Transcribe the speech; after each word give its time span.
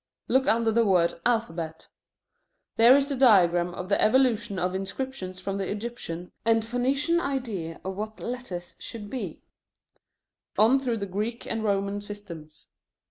Look 0.27 0.47
under 0.47 0.71
the 0.71 0.83
word 0.83 1.21
alphabet. 1.27 1.87
There 2.75 2.97
is 2.97 3.07
the 3.07 3.15
diagram 3.15 3.71
of 3.75 3.87
the 3.87 4.01
evolution 4.01 4.57
of 4.57 4.73
inscriptions 4.73 5.39
from 5.39 5.59
the 5.59 5.69
Egyptian 5.69 6.31
and 6.43 6.65
Phoenician 6.65 7.19
idea 7.21 7.79
of 7.85 7.97
what 7.97 8.19
letters 8.19 8.75
should 8.79 9.11
be, 9.11 9.43
on 10.57 10.79
through 10.79 10.97
the 10.97 11.05
Greek 11.05 11.45
and 11.45 11.63
Roman 11.63 12.01
systems. 12.01 12.69